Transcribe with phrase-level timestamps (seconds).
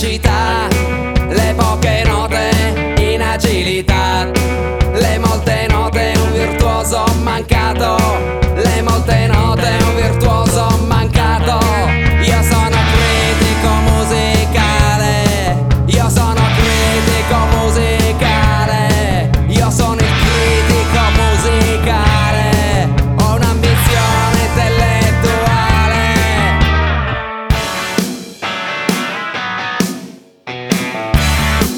[0.00, 0.66] sagacità,
[1.28, 4.30] le poche note in agilità,
[4.94, 8.39] le molte note un virtuoso mancato.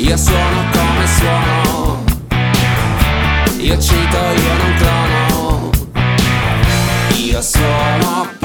[0.02, 2.04] Io suono come suono.
[3.58, 5.70] Io cito, io non clono
[7.14, 8.41] Io suono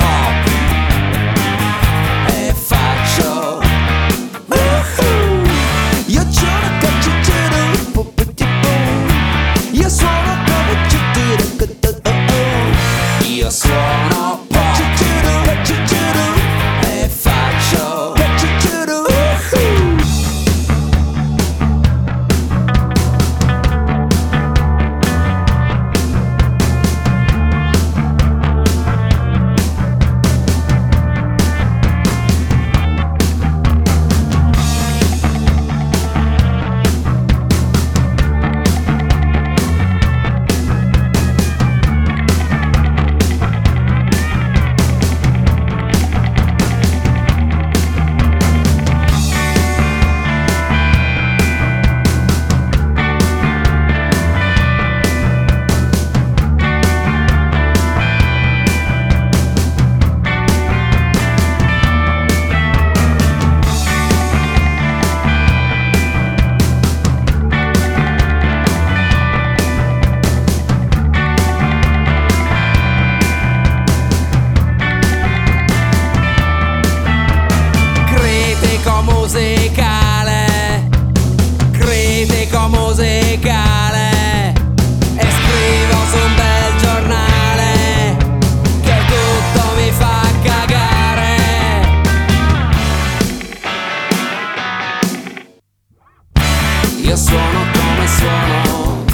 [97.07, 99.05] Io suono come suono.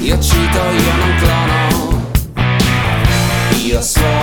[0.00, 2.10] Io cito, io non clono.
[3.66, 4.17] Io suono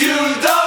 [0.00, 0.08] you
[0.42, 0.57] don't